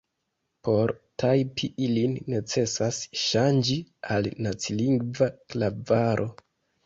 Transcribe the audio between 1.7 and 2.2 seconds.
ilin